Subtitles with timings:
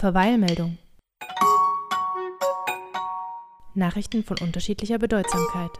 [0.00, 0.78] Verweilmeldung.
[3.74, 5.72] Nachrichten von unterschiedlicher Bedeutsamkeit.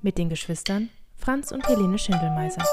[0.00, 2.64] Mit den Geschwistern Franz und Helene Schindelmeiser.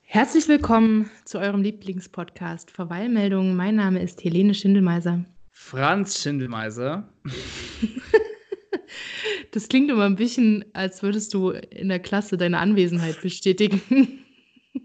[0.00, 3.54] Herzlich willkommen zu eurem Lieblingspodcast Verweilmeldung.
[3.54, 5.26] Mein Name ist Helene Schindelmeiser.
[5.52, 7.06] Franz Schindelmeiser.
[9.52, 14.25] Das klingt immer ein bisschen, als würdest du in der Klasse deine Anwesenheit bestätigen.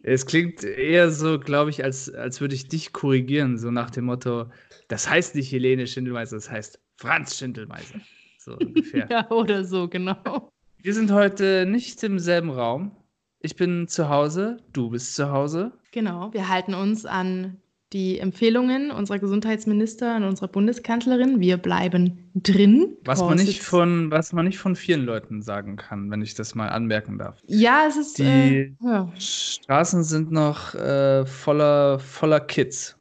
[0.04, 4.06] Es klingt eher so, glaube ich, als, als würde ich dich korrigieren, so nach dem
[4.06, 4.46] Motto,
[4.88, 8.00] das heißt nicht Helene Schindelmeiser, das heißt Franz Schindelmeiser.
[8.38, 9.08] So ungefähr.
[9.12, 10.52] ja, oder so, genau.
[10.78, 12.96] Wir sind heute nicht im selben Raum.
[13.40, 15.72] Ich bin zu Hause, du bist zu Hause.
[15.92, 17.58] Genau, wir halten uns an
[17.94, 21.40] die Empfehlungen unserer Gesundheitsminister und unserer Bundeskanzlerin.
[21.40, 22.96] Wir bleiben drin.
[23.04, 26.56] Was man, nicht von, was man nicht von vielen Leuten sagen kann, wenn ich das
[26.56, 27.38] mal anmerken darf.
[27.48, 28.18] Ja, es ist.
[28.18, 29.12] Die äh, ja.
[29.18, 32.98] Straßen sind noch äh, voller, voller Kids.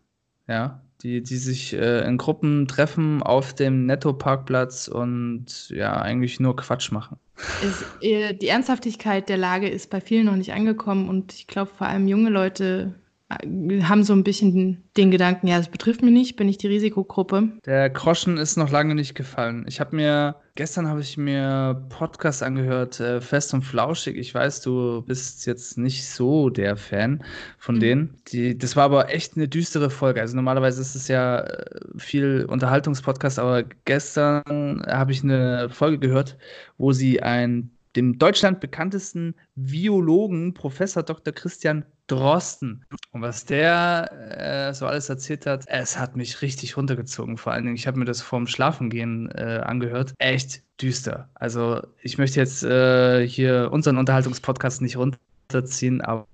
[0.49, 6.57] Ja, die, die sich äh, in Gruppen treffen auf dem Netto-Parkplatz und ja, eigentlich nur
[6.57, 7.19] Quatsch machen.
[7.63, 11.71] Es, äh, die Ernsthaftigkeit der Lage ist bei vielen noch nicht angekommen und ich glaube,
[11.75, 12.95] vor allem junge Leute
[13.31, 17.49] haben so ein bisschen den Gedanken, ja, das betrifft mich nicht, bin ich die Risikogruppe.
[17.65, 19.65] Der Groschen ist noch lange nicht gefallen.
[19.69, 24.17] Ich habe mir, gestern habe ich mir Podcast angehört, äh, Fest und Flauschig.
[24.17, 27.23] Ich weiß, du bist jetzt nicht so der Fan
[27.59, 27.81] von mhm.
[27.81, 28.17] denen.
[28.29, 30.21] Die, das war aber echt eine düstere Folge.
[30.21, 31.65] Also normalerweise ist es ja äh,
[31.99, 36.37] viel Unterhaltungspodcast, aber gestern habe ich eine Folge gehört,
[36.79, 41.33] wo sie ein dem Deutschland bekanntesten Biologen, Professor Dr.
[41.33, 42.85] Christian Drosten.
[43.13, 47.37] Und was der äh, so alles erzählt hat, es hat mich richtig runtergezogen.
[47.37, 50.15] Vor allen Dingen, ich habe mir das vorm Schlafengehen äh, angehört.
[50.19, 51.31] Echt düster.
[51.35, 56.27] Also ich möchte jetzt äh, hier unseren Unterhaltungspodcast nicht runterziehen, aber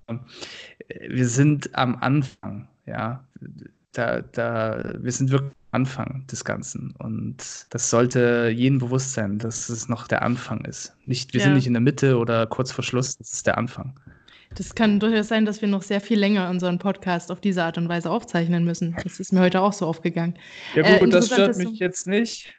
[0.89, 3.27] äh, wir sind am Anfang, ja.
[3.97, 6.95] Da, da, wir sind wirklich am Anfang des Ganzen.
[6.99, 7.37] Und
[7.71, 10.95] das sollte jedem bewusst sein, dass es noch der Anfang ist.
[11.07, 11.47] Nicht, wir ja.
[11.47, 13.99] sind nicht in der Mitte oder kurz vor Schluss, das ist der Anfang.
[14.55, 17.79] Das kann durchaus sein, dass wir noch sehr viel länger unseren Podcast auf diese Art
[17.79, 18.95] und Weise aufzeichnen müssen.
[19.03, 20.39] Das ist mir heute auch so aufgegangen.
[20.75, 22.55] Ja gut, äh, das stört mich jetzt nicht.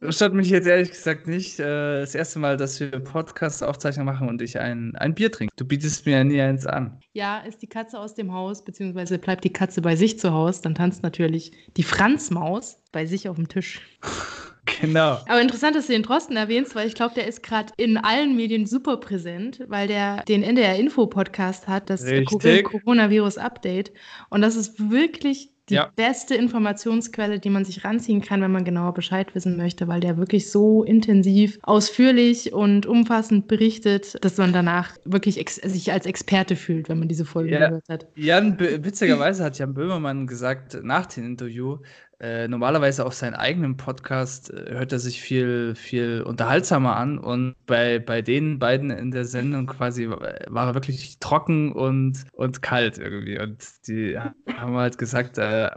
[0.00, 1.58] Das stört mich jetzt ehrlich gesagt nicht.
[1.58, 5.52] Äh, das erste Mal, dass wir Podcast-Aufzeichnung machen und ich ein, ein Bier trinke.
[5.56, 6.98] Du bietest mir ja nie eins an.
[7.12, 10.62] Ja, ist die Katze aus dem Haus, beziehungsweise bleibt die Katze bei sich zu Hause,
[10.62, 13.80] dann tanzt natürlich die Franzmaus bei sich auf dem Tisch.
[14.80, 15.18] Genau.
[15.26, 18.36] Aber interessant, dass du den Drosten erwähnst, weil ich glaube, der ist gerade in allen
[18.36, 23.92] Medien super präsent, weil der den NDR Info Podcast hat, das Coronavirus Update.
[24.30, 25.90] Und das ist wirklich die ja.
[25.96, 30.18] beste Informationsquelle, die man sich ranziehen kann, wenn man genauer Bescheid wissen möchte, weil der
[30.18, 36.90] wirklich so intensiv, ausführlich und umfassend berichtet, dass man danach wirklich sich als Experte fühlt,
[36.90, 37.68] wenn man diese Folge ja.
[37.68, 38.06] gehört hat.
[38.14, 41.78] Jan, witzigerweise hat Jan Böhmermann gesagt nach dem Interview,
[42.22, 47.56] äh, normalerweise auf seinen eigenen Podcast äh, hört er sich viel, viel unterhaltsamer an und
[47.66, 52.98] bei, bei den beiden in der Sendung quasi war er wirklich trocken und, und kalt
[52.98, 53.40] irgendwie.
[53.40, 55.68] Und die haben halt gesagt, äh,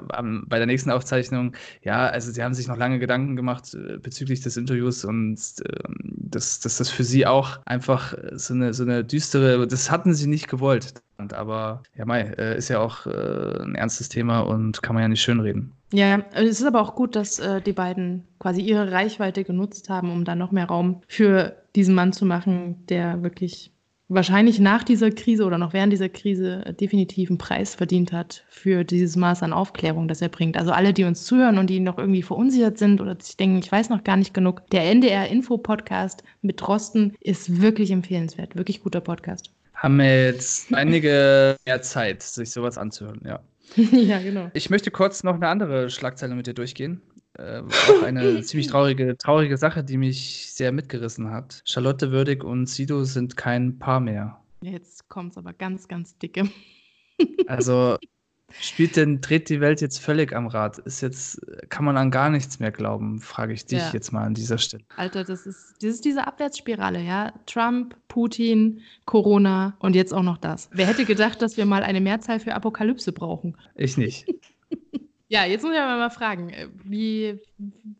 [0.45, 4.41] bei der nächsten Aufzeichnung, ja, also sie haben sich noch lange Gedanken gemacht äh, bezüglich
[4.41, 9.03] des Interviews und ähm, dass, dass das für sie auch einfach so eine, so eine
[9.03, 10.93] düstere, das hatten sie nicht gewollt.
[11.17, 15.07] Aber ja, Mai, äh, ist ja auch äh, ein ernstes Thema und kann man ja
[15.07, 15.71] nicht schönreden.
[15.93, 20.11] Ja, es ist aber auch gut, dass äh, die beiden quasi ihre Reichweite genutzt haben,
[20.11, 23.71] um dann noch mehr Raum für diesen Mann zu machen, der wirklich
[24.07, 28.83] wahrscheinlich nach dieser Krise oder noch während dieser Krise definitiv einen Preis verdient hat für
[28.83, 30.57] dieses Maß an Aufklärung, das er bringt.
[30.57, 33.71] Also alle, die uns zuhören und die noch irgendwie verunsichert sind oder sich denken, ich
[33.71, 38.83] weiß noch gar nicht genug, der NDR Info Podcast mit Drosten ist wirklich empfehlenswert, wirklich
[38.83, 43.39] guter Podcast haben wir jetzt einige mehr Zeit, sich sowas anzuhören, ja.
[43.75, 44.49] ja, genau.
[44.53, 47.01] Ich möchte kurz noch eine andere Schlagzeile mit dir durchgehen.
[47.37, 51.61] Äh, auch eine ziemlich traurige, traurige Sache, die mich sehr mitgerissen hat.
[51.65, 54.39] Charlotte Würdig und Sido sind kein Paar mehr.
[54.61, 56.49] Jetzt kommt es aber ganz, ganz dicke.
[57.47, 57.97] Also
[58.61, 60.77] Spielt denn, dreht die Welt jetzt völlig am Rad?
[60.79, 63.91] Ist jetzt, kann man an gar nichts mehr glauben, frage ich dich ja.
[63.91, 64.83] jetzt mal an dieser Stelle.
[64.95, 67.33] Alter, das ist, das ist diese Abwärtsspirale, ja.
[67.45, 70.69] Trump, Putin, Corona und jetzt auch noch das.
[70.71, 73.57] Wer hätte gedacht, dass wir mal eine Mehrzahl für Apokalypse brauchen?
[73.75, 74.25] Ich nicht.
[75.27, 77.39] Ja, jetzt muss ich aber mal fragen, äh, wie,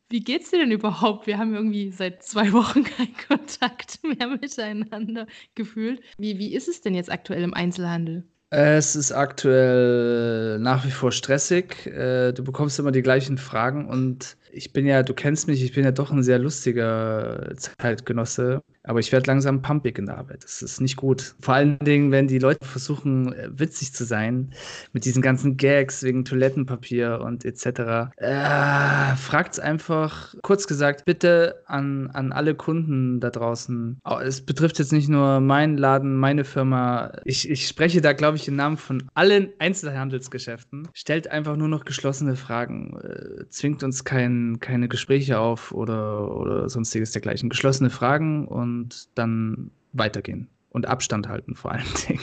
[0.09, 1.25] wie geht's dir denn überhaupt?
[1.25, 5.25] Wir haben irgendwie seit zwei Wochen keinen Kontakt mehr miteinander
[5.55, 6.01] gefühlt.
[6.19, 8.27] Wie, wie ist es denn jetzt aktuell im Einzelhandel?
[8.57, 11.87] Es ist aktuell nach wie vor stressig.
[11.87, 15.73] Äh, du bekommst immer die gleichen Fragen und ich bin ja, du kennst mich, ich
[15.73, 18.61] bin ja doch ein sehr lustiger Zeitgenosse.
[18.87, 20.43] Aber ich werde langsam pumpig in der Arbeit.
[20.43, 21.35] Das ist nicht gut.
[21.41, 24.51] Vor allen Dingen, wenn die Leute versuchen, äh, witzig zu sein,
[24.93, 28.11] mit diesen ganzen Gags wegen Toilettenpapier und etc.
[28.17, 33.99] Äh, fragt einfach, kurz gesagt, bitte an, an alle Kunden da draußen.
[34.23, 37.11] Es betrifft jetzt nicht nur meinen Laden, meine Firma.
[37.25, 40.87] Ich, ich spreche da, glaube ich, im Namen von allen Einzelhandelsgeschäften.
[40.93, 42.97] Stellt einfach nur noch geschlossene Fragen.
[43.01, 47.49] Äh, zwingt uns kein, keine Gespräche auf oder, oder sonstiges dergleichen.
[47.49, 48.74] Geschlossene Fragen und
[49.15, 50.47] dann weitergehen.
[50.69, 52.21] Und Abstand halten vor allen Dingen.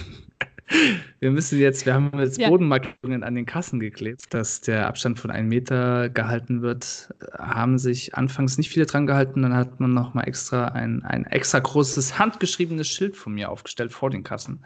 [1.21, 2.49] Wir müssen jetzt, wir haben jetzt ja.
[2.49, 7.13] Bodenmarkierungen an den Kassen geklebt, dass der Abstand von einem Meter gehalten wird.
[7.39, 11.59] Haben sich anfangs nicht viele dran gehalten, dann hat man nochmal extra ein, ein extra
[11.59, 14.63] großes handgeschriebenes Schild von mir aufgestellt vor den Kassen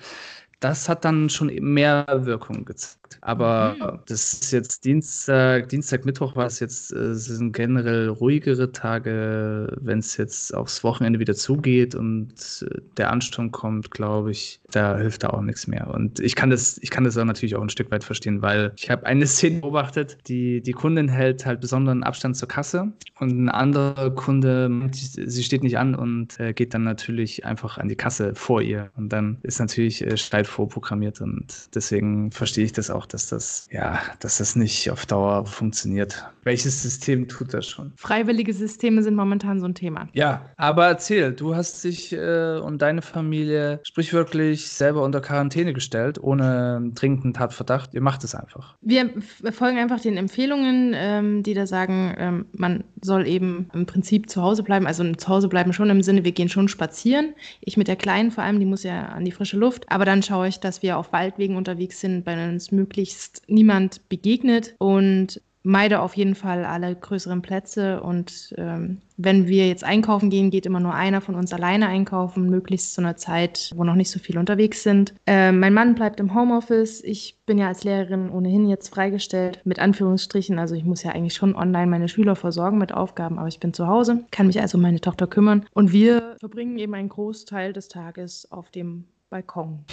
[0.60, 3.05] das hat dann schon mehr Wirkung gezeigt.
[3.20, 3.98] Aber mhm.
[4.06, 9.76] das ist jetzt Dienstag, Dienstag, Mittwoch war es jetzt, äh, es sind generell ruhigere Tage,
[9.80, 14.96] wenn es jetzt aufs Wochenende wieder zugeht und äh, der Ansturm kommt, glaube ich, da
[14.96, 15.88] hilft da auch nichts mehr.
[15.92, 18.72] Und ich kann das, ich kann das auch natürlich auch ein Stück weit verstehen, weil
[18.76, 23.30] ich habe eine Szene beobachtet, die, die Kundin hält halt besonderen Abstand zur Kasse und
[23.30, 27.96] ein anderer Kunde, sie steht nicht an und äh, geht dann natürlich einfach an die
[27.96, 28.90] Kasse vor ihr.
[28.96, 33.66] Und dann ist natürlich äh, Streit vorprogrammiert und deswegen verstehe ich das auch, dass das,
[33.70, 36.24] ja, dass das nicht auf Dauer funktioniert.
[36.44, 37.92] Welches System tut das schon?
[37.96, 40.08] Freiwillige Systeme sind momentan so ein Thema.
[40.12, 46.22] Ja, aber erzähl, du hast dich äh, und deine Familie sprichwörtlich selber unter Quarantäne gestellt,
[46.22, 47.94] ohne dringenden Tatverdacht.
[47.94, 48.76] Ihr macht es einfach.
[48.80, 49.10] Wir
[49.50, 54.40] folgen einfach den Empfehlungen, ähm, die da sagen, ähm, man soll eben im Prinzip zu
[54.40, 54.86] Hause bleiben.
[54.86, 57.34] Also zu Hause bleiben schon im Sinne, wir gehen schon spazieren.
[57.60, 59.90] Ich mit der Kleinen vor allem, die muss ja an die frische Luft.
[59.90, 64.76] Aber dann schaue ich, dass wir auf Waldwegen unterwegs sind, bei uns möglichst niemand begegnet
[64.78, 70.50] und meide auf jeden Fall alle größeren Plätze und ähm, wenn wir jetzt einkaufen gehen,
[70.50, 74.10] geht immer nur einer von uns alleine einkaufen, möglichst zu einer Zeit, wo noch nicht
[74.10, 75.14] so viele unterwegs sind.
[75.26, 77.02] Äh, mein Mann bleibt im Homeoffice.
[77.02, 80.60] Ich bin ja als Lehrerin ohnehin jetzt freigestellt, mit Anführungsstrichen.
[80.60, 83.74] Also ich muss ja eigentlich schon online meine Schüler versorgen mit Aufgaben, aber ich bin
[83.74, 85.66] zu Hause, kann mich also um meine Tochter kümmern.
[85.72, 89.84] Und wir verbringen eben einen Großteil des Tages auf dem Balkon.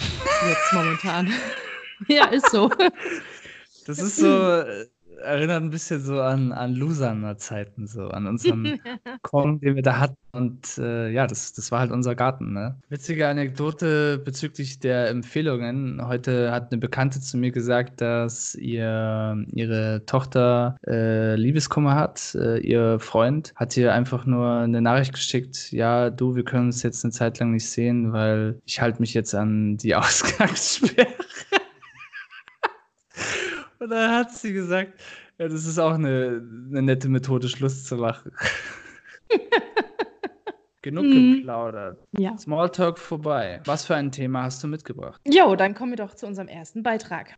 [0.48, 1.32] Jetzt momentan.
[2.08, 2.70] ja, ist so.
[3.86, 4.86] Das ist so, äh,
[5.24, 8.80] erinnert ein bisschen so an, an Lusaner-Zeiten, so an unseren
[9.22, 10.16] Kong, den wir da hatten.
[10.32, 12.52] Und äh, ja, das, das war halt unser Garten.
[12.52, 12.76] Ne?
[12.88, 16.04] Witzige Anekdote bezüglich der Empfehlungen.
[16.06, 22.34] Heute hat eine Bekannte zu mir gesagt, dass ihr ihre Tochter äh, Liebeskummer hat.
[22.34, 26.82] Äh, ihr Freund hat ihr einfach nur eine Nachricht geschickt, ja, du, wir können uns
[26.82, 31.06] jetzt eine Zeit lang nicht sehen, weil ich halte mich jetzt an die Ausgangssperre.
[33.78, 34.92] Und dann hat sie gesagt,
[35.38, 38.32] ja, das ist auch eine, eine nette Methode, Schluss zu machen.
[40.82, 41.36] Genug mhm.
[41.36, 41.98] geplaudert.
[42.18, 42.36] Ja.
[42.36, 43.60] Smalltalk vorbei.
[43.64, 45.20] Was für ein Thema hast du mitgebracht?
[45.26, 47.34] Jo, dann kommen wir doch zu unserem ersten Beitrag.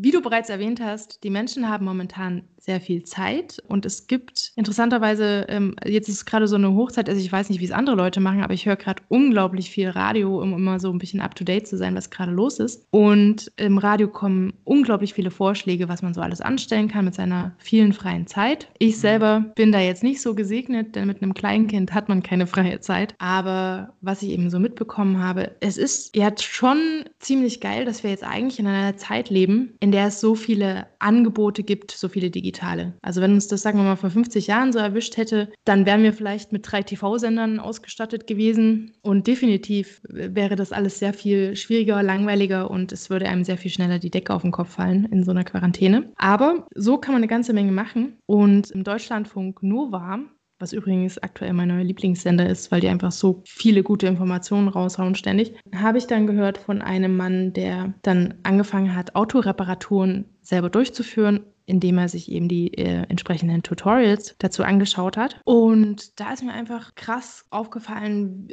[0.00, 4.52] Wie du bereits erwähnt hast, die Menschen haben momentan sehr viel Zeit und es gibt
[4.54, 7.96] interessanterweise, ähm, jetzt ist gerade so eine Hochzeit, also ich weiß nicht, wie es andere
[7.96, 11.66] Leute machen, aber ich höre gerade unglaublich viel Radio, um immer so ein bisschen up-to-date
[11.66, 12.86] zu sein, was gerade los ist.
[12.90, 17.52] Und im Radio kommen unglaublich viele Vorschläge, was man so alles anstellen kann mit seiner
[17.58, 18.68] vielen freien Zeit.
[18.78, 19.00] Ich mhm.
[19.00, 22.80] selber bin da jetzt nicht so gesegnet, denn mit einem Kleinkind hat man keine freie
[22.80, 23.14] Zeit.
[23.18, 28.10] Aber was ich eben so mitbekommen habe, es ist ja schon ziemlich geil, dass wir
[28.10, 32.08] jetzt eigentlich in einer Zeit leben, in in der es so viele Angebote gibt, so
[32.08, 32.92] viele digitale.
[33.02, 36.04] Also wenn uns das, sagen wir mal, vor 50 Jahren so erwischt hätte, dann wären
[36.04, 42.00] wir vielleicht mit drei TV-Sendern ausgestattet gewesen und definitiv wäre das alles sehr viel schwieriger,
[42.04, 45.24] langweiliger und es würde einem sehr viel schneller die Decke auf den Kopf fallen in
[45.24, 46.12] so einer Quarantäne.
[46.14, 50.20] Aber so kann man eine ganze Menge machen und im Deutschlandfunk Nova
[50.58, 55.14] was übrigens aktuell mein neuer Lieblingssender ist, weil die einfach so viele gute Informationen raushauen
[55.14, 61.44] ständig, habe ich dann gehört von einem Mann, der dann angefangen hat, Autoreparaturen selber durchzuführen
[61.68, 65.40] indem er sich eben die äh, entsprechenden Tutorials dazu angeschaut hat.
[65.44, 68.48] Und da ist mir einfach krass aufgefallen,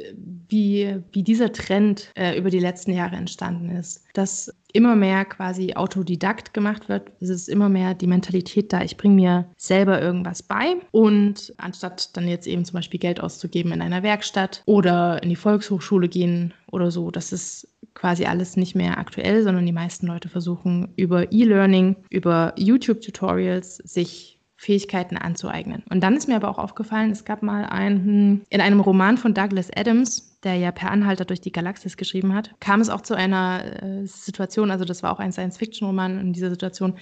[0.48, 4.04] wie, wie dieser Trend äh, über die letzten Jahre entstanden ist.
[4.12, 7.10] Dass immer mehr quasi Autodidakt gemacht wird.
[7.20, 12.14] Es ist immer mehr die Mentalität da, ich bringe mir selber irgendwas bei und anstatt
[12.14, 16.52] dann jetzt eben zum Beispiel Geld auszugeben in einer Werkstatt oder in die Volkshochschule gehen
[16.70, 21.32] oder so, das ist quasi alles nicht mehr aktuell, sondern die meisten Leute versuchen über
[21.32, 25.84] E-Learning, über YouTube-Tutorials sich Fähigkeiten anzueignen.
[25.90, 29.34] Und dann ist mir aber auch aufgefallen, es gab mal einen, in einem Roman von
[29.34, 33.14] Douglas Adams, der ja per Anhalter durch die Galaxis geschrieben hat, kam es auch zu
[33.14, 36.94] einer äh, Situation, also das war auch ein Science-Fiction-Roman, in dieser Situation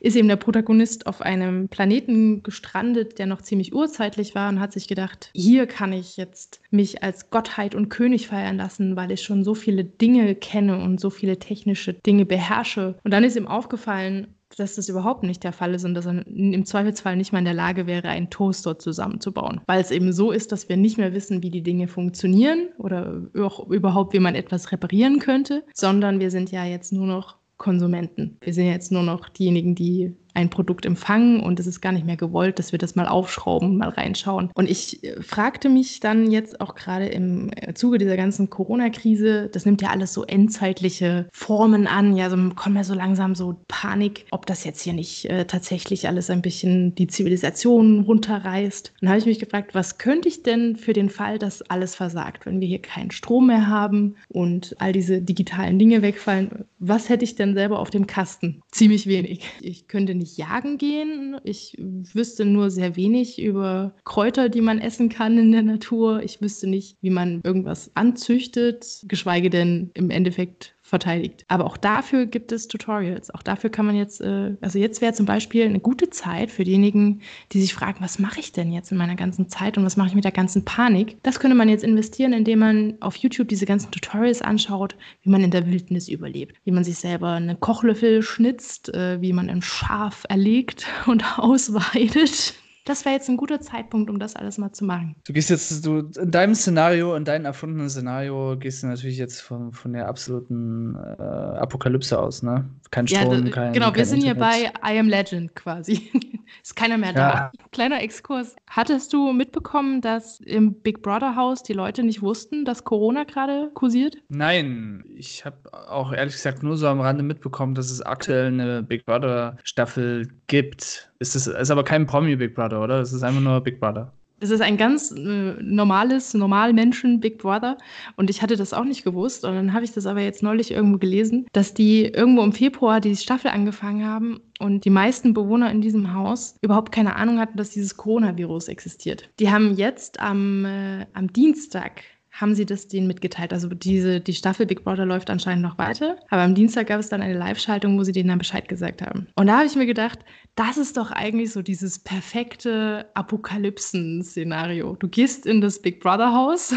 [0.00, 4.72] ist eben der Protagonist auf einem Planeten gestrandet, der noch ziemlich urzeitlich war und hat
[4.72, 9.22] sich gedacht, hier kann ich jetzt mich als Gottheit und König feiern lassen, weil ich
[9.22, 12.98] schon so viele Dinge kenne und so viele technische Dinge beherrsche.
[13.02, 16.26] Und dann ist ihm aufgefallen, dass das überhaupt nicht der Fall ist und dass er
[16.26, 19.60] im Zweifelsfall nicht mal in der Lage wäre, einen Toaster zusammenzubauen.
[19.66, 23.22] Weil es eben so ist, dass wir nicht mehr wissen, wie die Dinge funktionieren oder
[23.38, 28.38] auch überhaupt, wie man etwas reparieren könnte, sondern wir sind ja jetzt nur noch Konsumenten.
[28.40, 32.06] Wir sind jetzt nur noch diejenigen, die ein Produkt empfangen und es ist gar nicht
[32.06, 34.50] mehr gewollt, dass wir das mal aufschrauben, mal reinschauen.
[34.54, 39.48] Und ich äh, fragte mich dann jetzt auch gerade im äh, Zuge dieser ganzen Corona-Krise,
[39.52, 43.56] das nimmt ja alles so endzeitliche Formen an, ja, so kommt ja so langsam so
[43.68, 48.92] Panik, ob das jetzt hier nicht äh, tatsächlich alles ein bisschen die Zivilisation runterreißt.
[49.00, 52.46] Dann habe ich mich gefragt, was könnte ich denn für den Fall, dass alles versagt,
[52.46, 57.24] wenn wir hier keinen Strom mehr haben und all diese digitalen Dinge wegfallen, was hätte
[57.24, 58.62] ich denn selber auf dem Kasten?
[58.70, 59.44] Ziemlich wenig.
[59.60, 61.40] Ich könnte nicht jagen gehen.
[61.42, 66.22] Ich wüsste nur sehr wenig über Kräuter, die man essen kann in der Natur.
[66.22, 71.44] Ich wüsste nicht, wie man irgendwas anzüchtet, geschweige denn im Endeffekt verteidigt.
[71.48, 73.32] Aber auch dafür gibt es Tutorials.
[73.32, 76.64] Auch dafür kann man jetzt, äh, also jetzt wäre zum Beispiel eine gute Zeit für
[76.64, 79.96] diejenigen, die sich fragen, was mache ich denn jetzt in meiner ganzen Zeit und was
[79.96, 81.16] mache ich mit der ganzen Panik?
[81.22, 85.42] Das könnte man jetzt investieren, indem man auf YouTube diese ganzen Tutorials anschaut, wie man
[85.42, 89.62] in der Wildnis überlebt, wie man sich selber einen Kochlöffel schnitzt, äh, wie man ein
[89.62, 94.84] Schaf erlegt und ausweidet das wäre jetzt ein guter Zeitpunkt, um das alles mal zu
[94.84, 95.14] machen.
[95.26, 99.40] Du gehst jetzt, du in deinem Szenario, in deinem erfundenen Szenario, gehst du natürlich jetzt
[99.40, 102.68] von, von der absoluten äh, Apokalypse aus, ne?
[102.90, 103.72] Kein Strom, ja, kein.
[103.72, 106.10] Genau, kein wir sind hier bei I Am Legend quasi.
[106.62, 107.30] Ist keiner mehr da.
[107.30, 107.52] Ja.
[107.70, 108.56] Kleiner Exkurs.
[108.68, 113.70] Hattest du mitbekommen, dass im Big Brother Haus die Leute nicht wussten, dass Corona gerade
[113.74, 114.16] kursiert?
[114.28, 118.82] Nein, ich habe auch ehrlich gesagt nur so am Rande mitbekommen, dass es aktuell eine
[118.82, 121.09] Big Brother Staffel gibt.
[121.20, 123.00] Ist das ist aber kein Promi Big Brother, oder?
[123.00, 124.12] Es ist einfach nur Big Brother.
[124.42, 127.76] Es ist ein ganz äh, normales, normal Menschen Big Brother.
[128.16, 129.44] Und ich hatte das auch nicht gewusst.
[129.44, 133.00] Und dann habe ich das aber jetzt neulich irgendwo gelesen, dass die irgendwo im Februar
[133.00, 137.58] die Staffel angefangen haben und die meisten Bewohner in diesem Haus überhaupt keine Ahnung hatten,
[137.58, 139.28] dass dieses Coronavirus existiert.
[139.38, 142.00] Die haben jetzt am, äh, am Dienstag
[142.32, 143.52] haben sie das denen mitgeteilt.
[143.52, 146.16] Also diese, die Staffel Big Brother läuft anscheinend noch weiter.
[146.30, 149.26] Aber am Dienstag gab es dann eine Live-Schaltung, wo sie denen dann Bescheid gesagt haben.
[149.36, 150.20] Und da habe ich mir gedacht,
[150.54, 154.96] das ist doch eigentlich so dieses perfekte Apokalypsen-Szenario.
[154.96, 156.74] Du gehst in das Big Brother Haus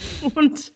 [0.34, 0.72] Und,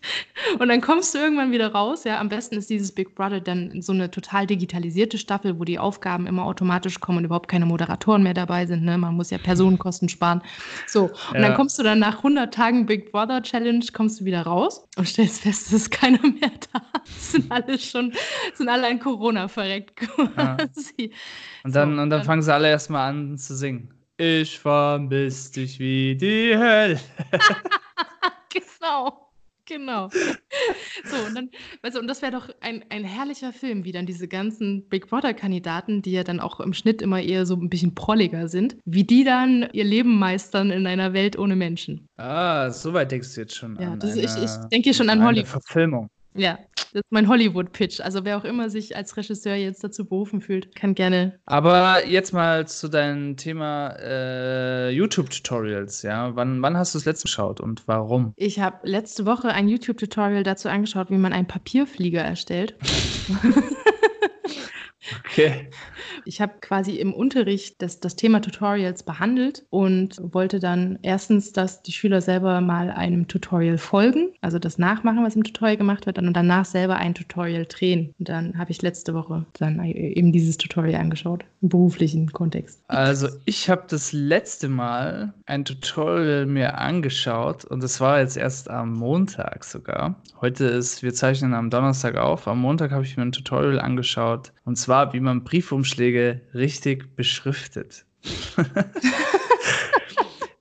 [0.59, 2.03] und dann kommst du irgendwann wieder raus.
[2.03, 5.79] Ja, am besten ist dieses Big Brother dann so eine total digitalisierte Staffel, wo die
[5.79, 8.83] Aufgaben immer automatisch kommen und überhaupt keine Moderatoren mehr dabei sind.
[8.83, 8.97] Ne?
[8.97, 10.41] Man muss ja Personenkosten sparen.
[10.85, 11.41] So, und ja.
[11.41, 15.07] dann kommst du dann nach 100 Tagen Big Brother Challenge, kommst du wieder raus und
[15.07, 16.81] stellst fest, es ist keiner mehr da.
[17.19, 18.13] sind alle schon,
[18.53, 19.95] sind alle an Corona verreckt
[20.35, 20.93] quasi.
[20.97, 21.07] Ja.
[21.63, 23.93] Und, dann, so, und dann fangen sie alle erstmal an zu singen.
[24.17, 26.99] Ich vermiss dich wie die Hölle.
[28.87, 29.27] Genau.
[29.67, 30.09] Genau.
[30.09, 31.49] So, und dann,
[31.83, 36.01] du, und das wäre doch ein, ein herrlicher Film, wie dann diese ganzen Big Brother-Kandidaten,
[36.01, 39.25] die ja dann auch im Schnitt immer eher so ein bisschen prolliger sind, wie die
[39.25, 42.07] dann ihr Leben meistern in einer Welt ohne Menschen.
[42.15, 43.99] Ah, so weit denkst du jetzt schon ja, an.
[44.01, 45.47] Ja, ich, ich denke hier schon an Hollywood.
[45.47, 46.09] Verfilmung.
[46.37, 46.59] Ja,
[46.93, 47.99] das ist mein Hollywood-Pitch.
[48.01, 51.39] Also wer auch immer sich als Regisseur jetzt dazu berufen fühlt, kann gerne.
[51.45, 56.01] Aber jetzt mal zu deinem Thema äh, YouTube-Tutorials.
[56.03, 58.33] Ja, wann, wann hast du das letzte geschaut und warum?
[58.35, 62.75] Ich habe letzte Woche ein YouTube-Tutorial dazu angeschaut, wie man einen Papierflieger erstellt.
[65.23, 65.69] Okay.
[66.25, 71.81] Ich habe quasi im Unterricht das, das Thema Tutorials behandelt und wollte dann erstens, dass
[71.81, 76.17] die Schüler selber mal einem Tutorial folgen, also das nachmachen, was im Tutorial gemacht wird,
[76.17, 78.13] und danach selber ein Tutorial drehen.
[78.19, 82.81] Und dann habe ich letzte Woche dann eben dieses Tutorial angeschaut, im beruflichen Kontext.
[82.87, 88.69] Also ich habe das letzte Mal ein Tutorial mir angeschaut und das war jetzt erst
[88.69, 90.15] am Montag sogar.
[90.41, 92.47] Heute ist, wir zeichnen am Donnerstag auf.
[92.47, 98.03] Am Montag habe ich mir ein Tutorial angeschaut und zwar wie man Briefumschläge richtig beschriftet.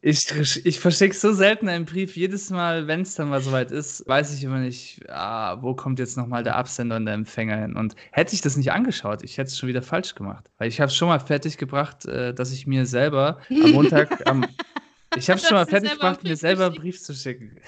[0.02, 0.30] ich,
[0.66, 2.16] ich verschicke so selten einen Brief.
[2.16, 5.98] Jedes Mal, wenn es dann mal soweit ist, weiß ich immer nicht, ah, wo kommt
[5.98, 7.76] jetzt nochmal der Absender und der Empfänger hin.
[7.76, 10.50] Und hätte ich das nicht angeschaut, ich hätte es schon wieder falsch gemacht.
[10.58, 14.28] Weil ich habe es schon mal fertig gebracht, äh, dass ich mir selber am Montag,
[14.28, 14.44] am,
[15.16, 17.58] ich habe es schon mal fertig gebracht, mir selber einen Brief zu schicken.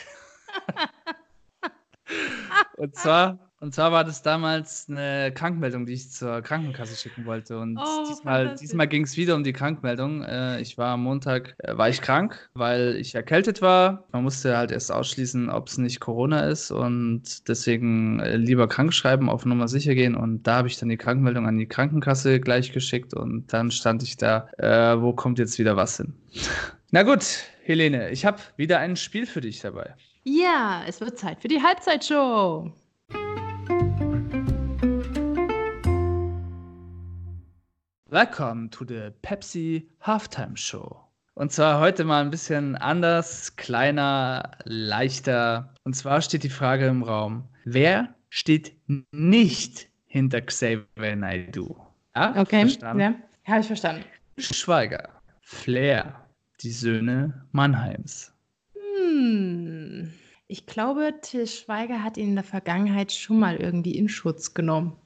[2.76, 7.58] und zwar Und zwar war das damals eine Krankmeldung, die ich zur Krankenkasse schicken wollte.
[7.58, 10.22] Und Oh, diesmal, diesmal ging es wieder um die Krankmeldung.
[10.22, 14.04] Äh, ich war am Montag, äh, war ich krank, weil ich erkältet war.
[14.12, 18.94] Man musste halt erst ausschließen, ob es nicht Corona ist und deswegen äh, lieber krank
[18.94, 20.14] schreiben, auf Nummer sicher gehen.
[20.14, 24.04] Und da habe ich dann die Krankmeldung an die Krankenkasse gleich geschickt und dann stand
[24.04, 26.14] ich da, äh, wo kommt jetzt wieder was hin?
[26.92, 27.24] Na gut,
[27.64, 29.96] Helene, ich habe wieder ein Spiel für dich dabei.
[30.22, 32.72] Ja, es wird Zeit für die Halbzeitshow.
[38.10, 40.96] Welcome to the Pepsi Halftime Show.
[41.34, 45.74] Und zwar heute mal ein bisschen anders, kleiner, leichter.
[45.84, 48.72] Und zwar steht die Frage im Raum: Wer steht
[49.12, 51.76] nicht hinter Xavier Naidoo?
[52.16, 53.00] Ja, Okay, verstanden?
[53.00, 53.14] ja,
[53.46, 54.04] habe ich verstanden.
[54.38, 55.10] Schweiger,
[55.42, 56.14] Flair,
[56.62, 58.32] die Söhne Mannheims.
[58.74, 60.14] Hm.
[60.46, 64.96] Ich glaube, Till Schweiger hat ihn in der Vergangenheit schon mal irgendwie in Schutz genommen.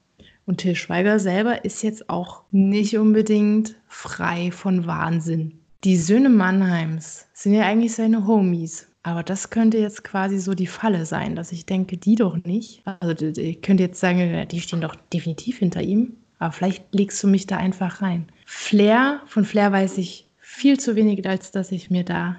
[0.46, 5.58] Und Till Schweiger selber ist jetzt auch nicht unbedingt frei von Wahnsinn.
[5.84, 8.88] Die Söhne Mannheims sind ja eigentlich seine Homies.
[9.04, 12.82] Aber das könnte jetzt quasi so die Falle sein, dass ich denke, die doch nicht.
[13.00, 16.16] Also ich könnte jetzt sagen, die stehen doch definitiv hinter ihm.
[16.38, 18.26] Aber vielleicht legst du mich da einfach rein.
[18.46, 22.37] Flair, von Flair weiß ich viel zu wenig, als dass ich mir da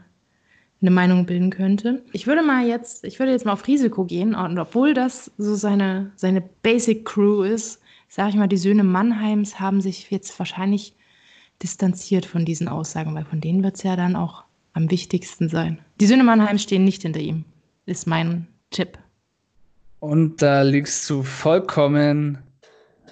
[0.81, 2.03] eine Meinung bilden könnte.
[2.11, 5.55] Ich würde mal jetzt, ich würde jetzt mal auf Risiko gehen und obwohl das so
[5.55, 7.81] seine, seine Basic Crew ist,
[8.13, 10.95] sage ich mal, die Söhne Mannheims haben sich jetzt wahrscheinlich
[11.63, 14.43] distanziert von diesen Aussagen, weil von denen wird es ja dann auch
[14.73, 15.79] am wichtigsten sein.
[15.99, 17.43] Die Söhne Mannheims stehen nicht hinter ihm,
[17.87, 18.99] ist mein Tipp.
[19.99, 22.37] Und da liegst du vollkommen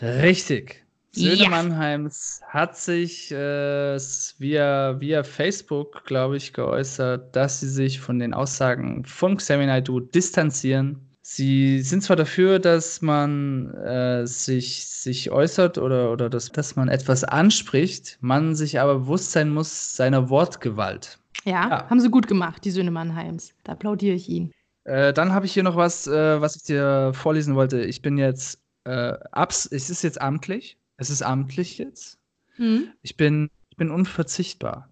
[0.01, 0.85] richtig.
[1.13, 1.49] Söhne Ja.
[1.49, 3.97] Mannheims hat sich äh,
[4.37, 9.99] via, via Facebook, glaube ich, geäußert, dass sie sich von den Aussagen von Xavier Naidoo
[9.99, 11.10] distanzieren.
[11.33, 16.89] Sie sind zwar dafür, dass man äh, sich, sich äußert oder, oder dass, dass man
[16.89, 21.19] etwas anspricht, man sich aber bewusst sein muss seiner Wortgewalt.
[21.45, 21.89] Ja, Ja.
[21.89, 23.53] haben sie gut gemacht, die Söhne Mannheims.
[23.63, 24.51] Da applaudiere ich ihnen.
[24.83, 27.79] Äh, dann habe ich hier noch was, äh, was ich dir vorlesen wollte.
[27.81, 30.77] Ich bin jetzt, äh, abs es ist jetzt amtlich.
[30.97, 32.19] Es ist amtlich jetzt.
[32.57, 32.89] Hm?
[33.03, 34.89] Ich bin, ich bin unverzichtbar.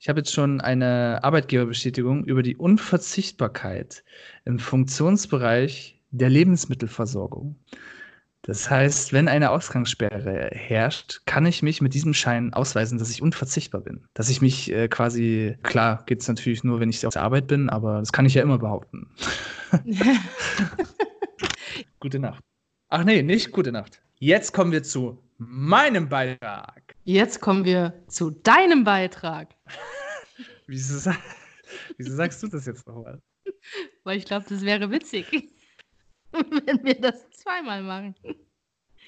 [0.00, 4.04] Ich habe jetzt schon eine Arbeitgeberbestätigung über die Unverzichtbarkeit
[4.44, 7.56] im Funktionsbereich der Lebensmittelversorgung.
[8.42, 13.20] Das heißt, wenn eine Ausgangssperre herrscht, kann ich mich mit diesem Schein ausweisen, dass ich
[13.20, 14.06] unverzichtbar bin.
[14.14, 17.48] Dass ich mich äh, quasi, klar, geht es natürlich nur, wenn ich auf der Arbeit
[17.48, 19.10] bin, aber das kann ich ja immer behaupten.
[22.00, 22.42] Gute Nacht.
[22.88, 24.00] Ach nee, nicht gute Nacht.
[24.18, 26.87] Jetzt kommen wir zu meinem Beitrag.
[27.08, 29.54] Jetzt kommen wir zu deinem Beitrag,
[30.66, 31.10] Wieso,
[31.96, 33.22] Wieso sagst du das jetzt nochmal?
[34.04, 35.26] weil ich glaube, das wäre witzig,
[36.32, 38.14] wenn wir das zweimal machen.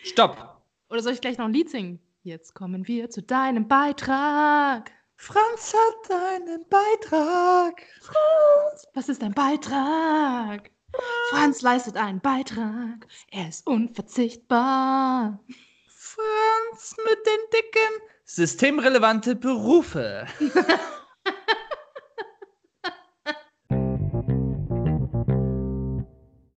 [0.03, 0.63] Stopp!
[0.89, 2.01] Oder soll ich gleich noch ein Lied singen?
[2.23, 4.91] Jetzt kommen wir zu deinem Beitrag.
[5.17, 7.83] Franz hat einen Beitrag.
[8.95, 10.71] Was ist dein Beitrag?
[11.29, 13.07] Franz leistet einen Beitrag.
[13.31, 15.39] Er ist unverzichtbar.
[16.15, 17.93] Franz mit den dicken
[18.25, 20.27] systemrelevante Berufe.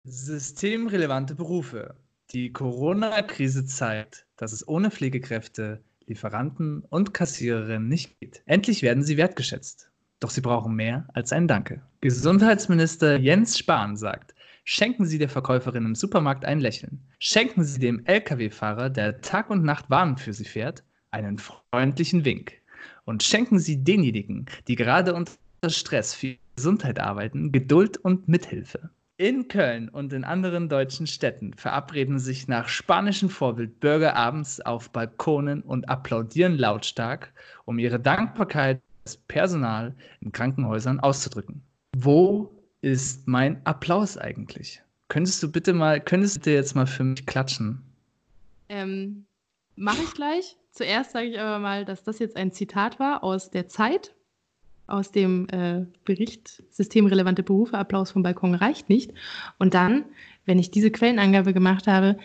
[0.05, 1.97] Systemrelevante Berufe.
[2.31, 8.43] Die Corona-Krise zeigt, dass es ohne Pflegekräfte, Lieferanten und Kassiererinnen nicht geht.
[8.47, 9.91] Endlich werden sie wertgeschätzt.
[10.21, 11.83] Doch sie brauchen mehr als ein Danke.
[12.01, 17.01] Gesundheitsminister Jens Spahn sagt, schenken Sie der Verkäuferin im Supermarkt ein Lächeln.
[17.18, 22.53] Schenken Sie dem Lkw-Fahrer, der Tag und Nacht Waren für Sie fährt, einen freundlichen Wink.
[23.05, 25.33] Und schenken Sie denjenigen, die gerade unter
[25.68, 28.90] Stress für Gesundheit arbeiten, Geduld und Mithilfe.
[29.18, 34.90] In Köln und in anderen deutschen Städten verabreden sich nach spanischem Vorbild Bürger abends auf
[34.90, 37.33] Balkonen und applaudieren lautstark,
[37.64, 41.62] um ihre Dankbarkeit das Personal in Krankenhäusern auszudrücken.
[41.96, 44.83] Wo ist mein Applaus eigentlich?
[45.09, 47.83] Könntest du bitte mal, könntest du jetzt mal für mich klatschen?
[48.68, 49.25] Ähm,
[49.77, 50.57] Mache ich gleich.
[50.71, 54.14] Zuerst sage ich aber mal, dass das jetzt ein Zitat war aus der Zeit,
[54.87, 59.12] aus dem äh, Bericht Systemrelevante Berufe, Applaus vom Balkon reicht nicht.
[59.59, 60.05] Und dann,
[60.45, 62.18] wenn ich diese Quellenangabe gemacht habe,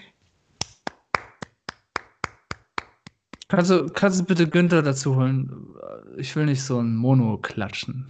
[3.50, 5.74] Kannst du, kannst du bitte Günther dazu holen?
[6.18, 8.08] Ich will nicht so ein Mono klatschen.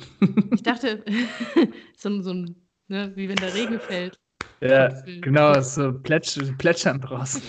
[0.52, 1.04] ich dachte,
[1.98, 2.56] so, so ein,
[2.88, 4.20] ne, wie wenn der Regen fällt.
[4.62, 5.22] Ja, Tröpfel.
[5.22, 7.42] genau, so plätsch, plätschern draußen.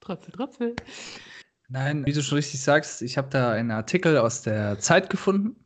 [0.00, 0.74] Tröpfel, Tröpfel.
[1.68, 5.56] Nein, wie du schon richtig sagst, ich habe da einen Artikel aus der Zeit gefunden,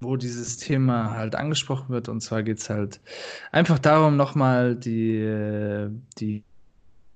[0.00, 2.10] wo dieses Thema halt angesprochen wird.
[2.10, 3.00] Und zwar geht es halt
[3.52, 6.44] einfach darum, nochmal die, äh, die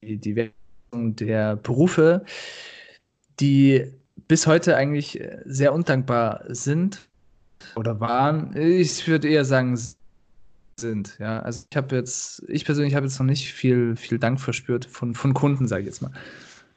[0.03, 2.25] die Wertung der Berufe,
[3.41, 3.85] die
[4.27, 7.09] bis heute eigentlich sehr undankbar sind
[7.77, 8.57] oder waren.
[8.57, 9.77] Ich würde eher sagen,
[10.79, 11.17] sind.
[11.19, 14.85] Ja, also ich habe jetzt, ich persönlich habe jetzt noch nicht viel, viel Dank verspürt
[14.85, 16.13] von, von Kunden, sage ich jetzt mal.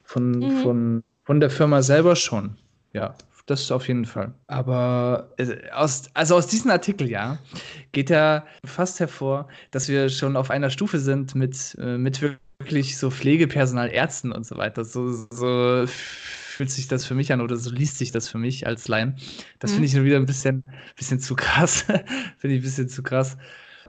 [0.04, 0.62] Von, mhm.
[0.62, 2.58] von, von der Firma selber schon.
[2.94, 4.34] Ja, das auf jeden Fall.
[4.48, 7.40] Aber äh, aus, also aus diesem Artikel, ja,
[7.92, 12.98] geht ja fast hervor, dass wir schon auf einer Stufe sind mit, äh, mit wirklich
[12.98, 14.84] so Pflegepersonal, Ärzten und so weiter.
[14.84, 15.86] So, so
[16.62, 19.16] fühlt sich das für mich an oder so liest sich das für mich als Laien.
[19.58, 19.76] Das mhm.
[19.76, 20.64] finde ich nur wieder ein bisschen,
[20.96, 21.82] bisschen zu krass.
[22.38, 23.36] finde ich ein bisschen zu krass.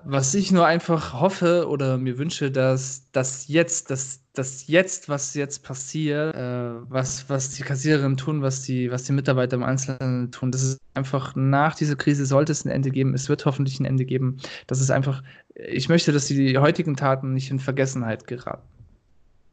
[0.05, 5.35] Was ich nur einfach hoffe oder mir wünsche, dass das jetzt, dass das jetzt, was
[5.35, 10.33] jetzt passiert, äh, was, was die Kassiererinnen tun, was die, was die Mitarbeiter im Einzelnen
[10.33, 13.13] tun, das ist einfach nach dieser Krise sollte es ein Ende geben.
[13.13, 14.39] Es wird hoffentlich ein Ende geben.
[14.67, 15.23] Das ist einfach,
[15.55, 18.67] ich möchte, dass die heutigen Taten nicht in Vergessenheit geraten.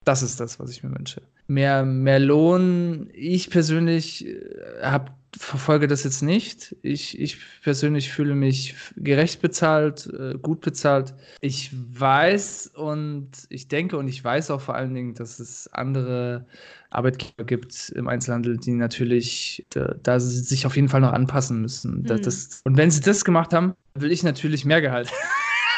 [0.05, 1.21] Das ist das, was ich mir wünsche.
[1.47, 3.09] Mehr, mehr Lohn.
[3.13, 4.39] Ich persönlich äh,
[4.81, 6.75] habe verfolge das jetzt nicht.
[6.81, 11.13] Ich, ich persönlich fühle mich gerecht bezahlt, äh, gut bezahlt.
[11.41, 16.45] Ich weiß und ich denke und ich weiß auch vor allen Dingen, dass es andere
[16.89, 22.01] Arbeitgeber gibt im Einzelhandel, die natürlich da, da sich auf jeden Fall noch anpassen müssen.
[22.01, 22.21] Mhm.
[22.21, 25.11] Das, und wenn sie das gemacht haben, will ich natürlich mehr Gehalt.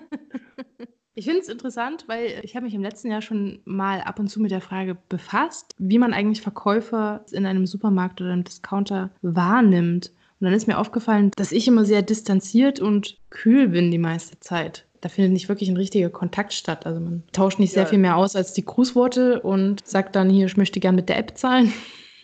[1.21, 4.27] Ich finde es interessant, weil ich habe mich im letzten Jahr schon mal ab und
[4.27, 9.11] zu mit der Frage befasst, wie man eigentlich Verkäufer in einem Supermarkt oder einem Discounter
[9.21, 10.07] wahrnimmt.
[10.39, 14.39] Und dann ist mir aufgefallen, dass ich immer sehr distanziert und kühl bin die meiste
[14.39, 14.87] Zeit.
[15.01, 16.87] Da findet nicht wirklich ein richtiger Kontakt statt.
[16.87, 17.89] Also man tauscht nicht sehr ja.
[17.89, 21.19] viel mehr aus als die Grußworte und sagt dann hier, ich möchte gerne mit der
[21.19, 21.71] App zahlen.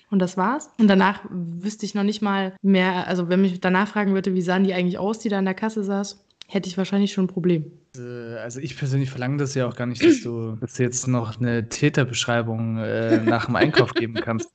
[0.09, 0.69] Und das war's.
[0.79, 4.41] Und danach wüsste ich noch nicht mal mehr, also wenn mich danach fragen würde, wie
[4.41, 7.29] sahen die eigentlich aus, die da an der Kasse saß, hätte ich wahrscheinlich schon ein
[7.29, 7.71] Problem.
[7.95, 11.07] Äh, also ich persönlich verlange das ja auch gar nicht, dass du, dass du jetzt
[11.07, 14.49] noch eine Täterbeschreibung äh, nach dem Einkauf geben kannst.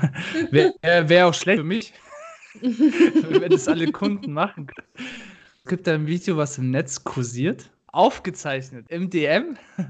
[0.50, 1.92] Wäre wär auch schlecht für mich,
[2.60, 4.70] wenn das alle Kunden machen.
[5.64, 9.56] Es gibt da ein Video, was im Netz kursiert aufgezeichnet im DM.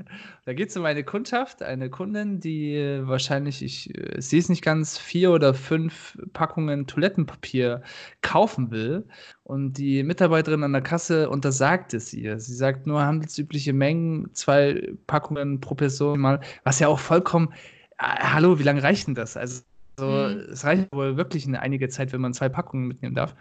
[0.47, 4.49] Da geht es um eine Kundschaft, eine Kundin, die äh, wahrscheinlich, ich äh, sehe es
[4.49, 7.83] nicht ganz, vier oder fünf Packungen Toilettenpapier
[8.21, 9.07] kaufen will.
[9.45, 12.41] Und die Mitarbeiterin an der Kasse untersagt es ihr.
[12.41, 17.53] Sie sagt nur handelsübliche Mengen, zwei Packungen pro Person mal, was ja auch vollkommen,
[17.99, 19.37] äh, hallo, wie lange reicht denn das?
[19.37, 19.63] Also,
[20.07, 20.53] mhm.
[20.53, 23.35] es reicht wohl wirklich eine einige Zeit, wenn man zwei Packungen mitnehmen darf.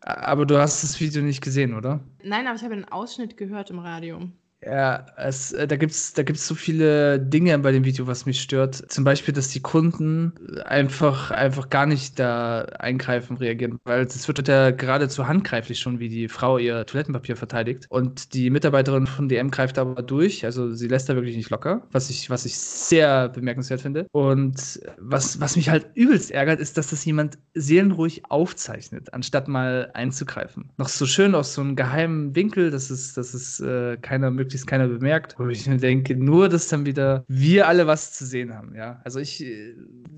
[0.00, 2.00] Aber du hast das Video nicht gesehen, oder?
[2.22, 4.20] Nein, aber ich habe einen Ausschnitt gehört im Radio.
[4.66, 8.26] Ja, es, äh, da gibt es da gibt's so viele Dinge bei dem Video, was
[8.26, 8.74] mich stört.
[8.90, 10.32] Zum Beispiel, dass die Kunden
[10.64, 16.08] einfach, einfach gar nicht da eingreifen, reagieren, weil es wird ja geradezu handgreiflich schon, wie
[16.08, 17.86] die Frau ihr Toilettenpapier verteidigt.
[17.90, 21.86] Und die Mitarbeiterin von DM greift aber durch, also sie lässt da wirklich nicht locker,
[21.92, 24.08] was ich, was ich sehr bemerkenswert finde.
[24.10, 29.92] Und was, was mich halt übelst ärgert, ist, dass das jemand seelenruhig aufzeichnet, anstatt mal
[29.94, 30.70] einzugreifen.
[30.76, 34.55] Noch so schön aus so einem geheimen Winkel, dass es, dass es äh, keiner möglichst
[34.56, 35.34] möglichst keiner bemerkt.
[35.38, 39.00] Wo ich mir denke, nur, dass dann wieder wir alle was zu sehen haben, ja.
[39.04, 39.74] Also ich äh,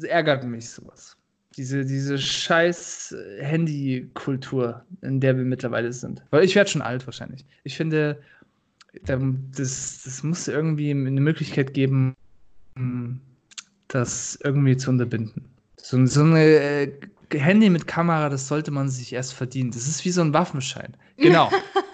[0.06, 1.16] ärgert mich sowas.
[1.56, 6.22] Diese, diese scheiß Handy-Kultur, in der wir mittlerweile sind.
[6.30, 7.44] Weil ich werde schon alt wahrscheinlich.
[7.64, 8.20] Ich finde,
[9.04, 12.14] das, das muss irgendwie eine Möglichkeit geben,
[13.88, 15.46] das irgendwie zu unterbinden.
[15.76, 16.92] So, so eine äh,
[17.32, 19.72] Handy mit Kamera, das sollte man sich erst verdienen.
[19.72, 20.94] Das ist wie so ein Waffenschein.
[21.16, 21.50] Genau.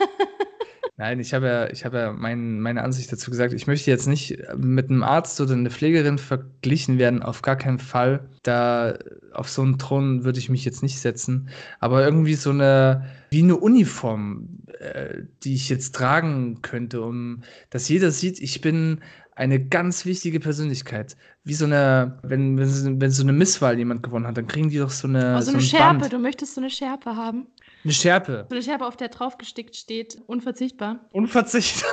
[0.96, 4.06] Nein, ich habe ja, ich habe ja mein, meine Ansicht dazu gesagt, ich möchte jetzt
[4.06, 8.28] nicht mit einem Arzt oder einer Pflegerin verglichen werden, auf gar keinen Fall.
[8.44, 8.96] Da
[9.32, 11.48] auf so einen Thron würde ich mich jetzt nicht setzen.
[11.80, 17.88] Aber irgendwie so eine, wie eine Uniform, äh, die ich jetzt tragen könnte, um dass
[17.88, 19.00] jeder sieht, ich bin
[19.34, 21.16] eine ganz wichtige Persönlichkeit.
[21.42, 24.78] Wie so eine, wenn, wenn, wenn so eine Misswahl jemand gewonnen hat, dann kriegen die
[24.78, 25.34] doch so eine.
[25.36, 26.12] Oh, so, so eine Schärpe, Band.
[26.12, 27.48] du möchtest so eine Schärpe haben.
[27.84, 28.46] Eine Schärpe.
[28.48, 31.06] So eine Schärpe, auf der draufgestickt steht, unverzichtbar.
[31.12, 31.90] Unverzichtbar.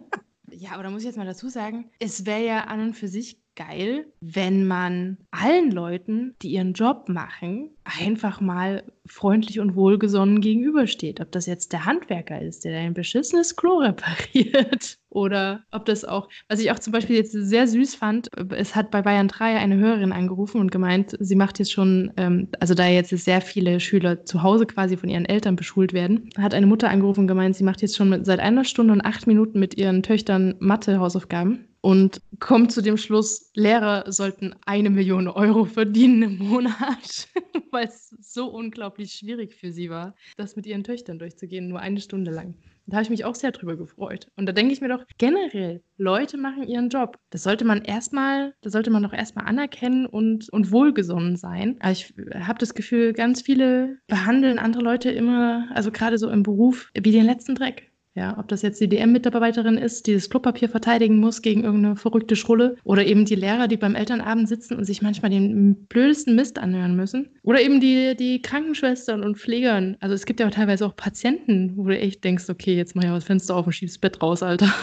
[0.52, 3.08] ja, aber da muss ich jetzt mal dazu sagen, es wäre ja an und für
[3.08, 10.42] sich geil, wenn man allen Leuten, die ihren Job machen, einfach mal freundlich und wohlgesonnen
[10.42, 11.22] gegenübersteht.
[11.22, 16.28] Ob das jetzt der Handwerker ist, der ein beschissenes Klo repariert oder ob das auch,
[16.50, 19.78] was ich auch zum Beispiel jetzt sehr süß fand, es hat bei Bayern 3 eine
[19.78, 24.26] Hörerin angerufen und gemeint, sie macht jetzt schon, ähm, also da jetzt sehr viele Schüler
[24.26, 27.64] zu Hause quasi von ihren Eltern beschult werden, hat eine Mutter angerufen und gemeint, sie
[27.64, 32.72] macht jetzt schon seit einer Stunde und acht Minuten mit ihren Töchtern Mathe-Hausaufgaben und kommt
[32.72, 37.28] zu dem Schluss, Lehrer sollten eine Million Euro verdienen im Monat,
[37.72, 42.00] weil es so unglaublich schwierig für sie war, das mit ihren Töchtern durchzugehen, nur eine
[42.00, 42.56] Stunde lang.
[42.88, 44.28] Da habe ich mich auch sehr drüber gefreut.
[44.36, 47.18] Und da denke ich mir doch, generell, Leute machen ihren Job.
[47.32, 51.78] Das sollte man erstmal, das sollte man doch erstmal anerkennen und, und wohlgesonnen sein.
[51.80, 56.44] Aber ich habe das Gefühl, ganz viele behandeln andere Leute immer, also gerade so im
[56.44, 57.92] Beruf, wie den letzten Dreck.
[58.16, 62.38] Ja, ob das jetzt die DM-Mitarbeiterin ist, die das Klopapier verteidigen muss gegen irgendeine verrückte
[62.38, 66.58] Schrulle, oder eben die Lehrer, die beim Elternabend sitzen und sich manchmal den blödesten Mist
[66.58, 67.30] anhören müssen.
[67.44, 69.98] Oder eben die, die Krankenschwestern und Pflegern.
[70.00, 73.04] Also es gibt ja auch teilweise auch Patienten, wo du echt denkst, okay, jetzt mach
[73.04, 74.74] ich mal das Fenster auf und schieb's Bett raus, Alter.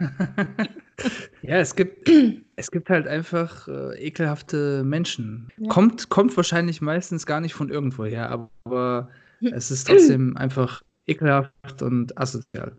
[1.42, 2.10] ja, es gibt,
[2.56, 5.48] es gibt halt einfach äh, ekelhafte Menschen.
[5.58, 5.68] Ja.
[5.68, 12.16] Kommt, kommt wahrscheinlich meistens gar nicht von irgendwoher, aber es ist trotzdem einfach ekelhaft und
[12.18, 12.76] asozial.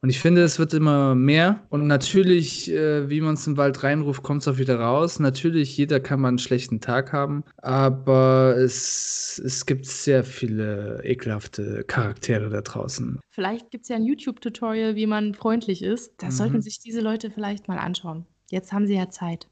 [0.00, 1.60] Und ich finde, es wird immer mehr.
[1.70, 5.18] Und natürlich, äh, wie man es im Wald reinruft, kommt es auch wieder raus.
[5.18, 7.42] Natürlich, jeder kann mal einen schlechten Tag haben.
[7.56, 13.18] Aber es, es gibt sehr viele ekelhafte Charaktere da draußen.
[13.30, 16.12] Vielleicht gibt es ja ein YouTube-Tutorial, wie man freundlich ist.
[16.18, 16.38] Das mhm.
[16.38, 18.24] sollten sich diese Leute vielleicht mal anschauen.
[18.50, 19.48] Jetzt haben sie ja Zeit.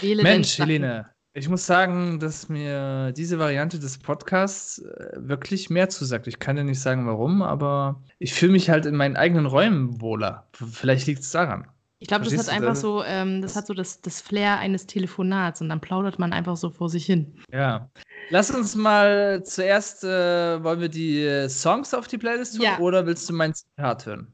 [0.00, 1.06] Wähle Mensch, Helene,
[1.38, 6.26] ich muss sagen, dass mir diese Variante des Podcasts äh, wirklich mehr zusagt.
[6.26, 10.00] Ich kann ja nicht sagen, warum, aber ich fühle mich halt in meinen eigenen Räumen
[10.00, 10.46] wohler.
[10.52, 11.66] Vielleicht liegt es daran.
[12.00, 12.80] Ich glaube, das hat einfach das?
[12.80, 16.56] so, ähm, das hat so das, das Flair eines Telefonats und dann plaudert man einfach
[16.56, 17.34] so vor sich hin.
[17.52, 17.90] Ja.
[18.30, 22.78] Lass uns mal zuerst, äh, wollen wir die äh, Songs auf die Playlist tun ja.
[22.78, 24.32] oder willst du mein Zitat hören?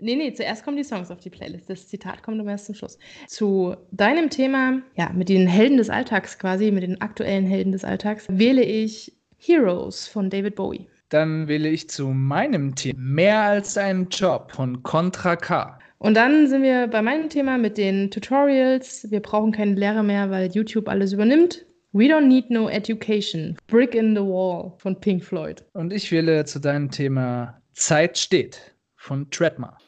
[0.00, 1.68] Nee, nee, zuerst kommen die Songs auf die Playlist.
[1.68, 2.98] Das Zitat kommt immer erst zum Schluss.
[3.26, 7.84] Zu deinem Thema, ja, mit den Helden des Alltags quasi, mit den aktuellen Helden des
[7.84, 10.88] Alltags, wähle ich Heroes von David Bowie.
[11.08, 15.78] Dann wähle ich zu meinem Thema Mehr als ein Job von Contra K.
[15.98, 19.10] Und dann sind wir bei meinem Thema mit den Tutorials.
[19.10, 21.66] Wir brauchen keine Lehre mehr, weil YouTube alles übernimmt.
[21.92, 23.56] We don't need no education.
[23.66, 25.64] Brick in the Wall von Pink Floyd.
[25.72, 29.78] Und ich wähle zu deinem Thema Zeit steht von Treadmar.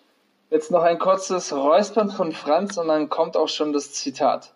[0.50, 4.52] Jetzt noch ein kurzes Räuspern von Franz und dann kommt auch schon das Zitat.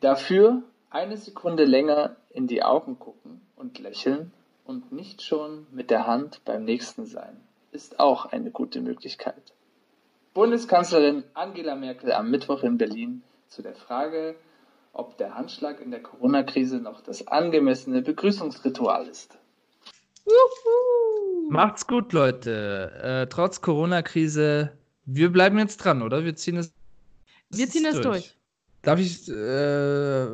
[0.00, 4.30] Dafür eine Sekunde länger in die Augen gucken und lächeln
[4.66, 7.40] und nicht schon mit der Hand beim nächsten sein,
[7.72, 9.54] ist auch eine gute Möglichkeit.
[10.34, 14.36] Bundeskanzlerin Angela Merkel am Mittwoch in Berlin zu der Frage,
[14.92, 19.38] ob der Handschlag in der Corona-Krise noch das angemessene Begrüßungsritual ist.
[20.26, 21.29] Juhu.
[21.50, 22.92] Macht's gut, Leute.
[23.02, 24.70] Äh, trotz Corona-Krise,
[25.04, 26.24] wir bleiben jetzt dran, oder?
[26.24, 26.72] Wir ziehen es.
[27.50, 28.04] Wir ziehen es durch.
[28.04, 28.36] durch.
[28.82, 30.26] Darf ich, äh,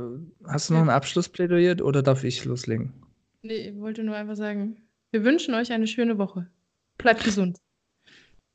[0.46, 2.92] hast du noch ein Abschlussplädoyer oder darf ich loslegen?
[3.40, 4.76] Nee, ich wollte nur einfach sagen,
[5.10, 6.48] wir wünschen euch eine schöne Woche.
[6.98, 7.56] Bleibt gesund.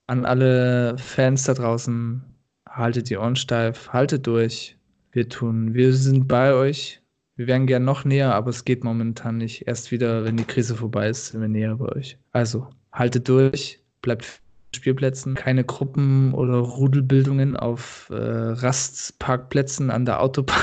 [0.05, 2.23] An alle Fans da draußen,
[2.69, 4.77] haltet die Ohren steif, haltet durch.
[5.11, 7.00] Wir tun, wir sind bei euch.
[7.41, 9.67] Wir wären gern noch näher, aber es geht momentan nicht.
[9.67, 12.19] Erst wieder, wenn die Krise vorbei ist, sind wir näher bei euch.
[12.33, 14.43] Also, haltet durch, bleibt
[14.75, 20.55] Spielplätzen, keine Gruppen oder Rudelbildungen auf äh, Rastparkplätzen an der Autobahn.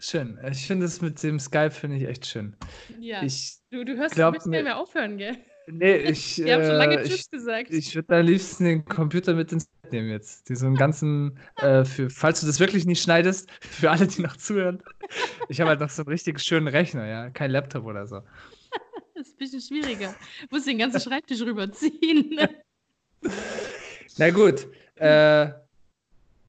[0.00, 0.38] schön.
[0.50, 2.56] Ich finde es mit dem Skype finde ich echt schön.
[3.00, 3.22] Ja.
[3.22, 5.36] Ich du, du hörst, glaub, du willst mehr aufhören, gell?
[5.66, 6.38] Nee, ich.
[6.42, 7.70] Wir haben schon lange äh, Tschüss ich, gesagt.
[7.70, 10.48] Ich würde am liebsten den Computer mit ins Bett nehmen jetzt.
[10.48, 14.82] Diesen ganzen, äh, für, falls du das wirklich nicht schneidest, für alle, die noch zuhören.
[15.48, 17.30] Ich habe halt noch so einen richtig schönen Rechner, ja.
[17.30, 18.20] Kein Laptop oder so.
[19.14, 20.14] Das ist ein bisschen schwieriger.
[20.42, 22.38] Du musst den ganzen Schreibtisch rüberziehen.
[24.18, 24.66] Na gut.
[24.96, 25.50] Äh,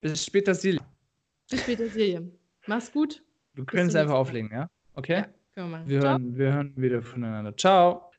[0.01, 0.81] bis später, Silje.
[1.49, 2.31] Bis später, Silje.
[2.67, 3.23] Mach's gut.
[3.67, 4.69] Können es einfach auflegen, ja?
[4.95, 5.17] Okay?
[5.19, 5.89] Ja, können wir machen.
[5.89, 7.55] Wir hören, wir hören wieder voneinander.
[7.55, 8.11] Ciao.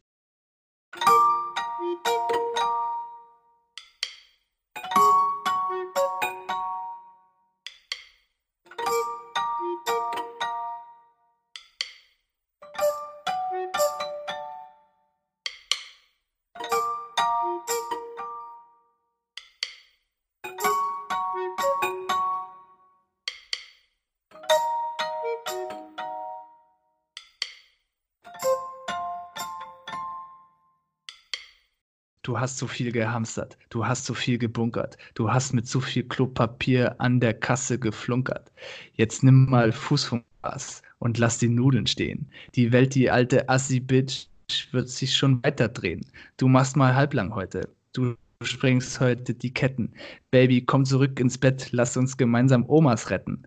[32.27, 36.03] Du hast zu viel gehamstert, du hast zu viel gebunkert, du hast mit zu viel
[36.03, 38.51] Klopapier an der Kasse geflunkert.
[38.95, 42.29] Jetzt nimm mal Fuß vom Gas und lass die Nudeln stehen.
[42.57, 44.27] Die Welt, die alte Assi-Bitch,
[44.73, 46.05] wird sich schon weiterdrehen.
[46.37, 47.69] Du machst mal halblang heute.
[47.93, 49.93] Du springst heute die Ketten.
[50.33, 53.45] Baby, komm zurück ins Bett, lass uns gemeinsam Omas retten.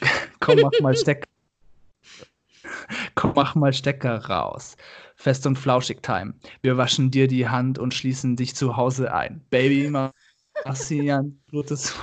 [0.40, 1.28] komm, mach mal Stecker.
[3.14, 4.76] komm, mach mal Stecker raus.
[5.26, 6.34] Fest und Flauschig Time.
[6.62, 9.44] Wir waschen dir die Hand und schließen dich zu Hause ein.
[9.50, 9.90] Baby,
[10.64, 11.96] Marcian, Gutes